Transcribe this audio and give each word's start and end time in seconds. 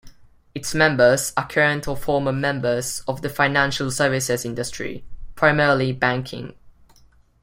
Its 0.55 0.73
members 0.73 1.31
are 1.37 1.47
current 1.47 1.87
or 1.87 1.95
former 1.95 2.31
members 2.31 3.01
of 3.07 3.21
the 3.21 3.29
financial 3.29 3.91
services 3.91 4.43
industry, 4.45 5.05
primarily 5.35 5.91
banking. 5.93 6.55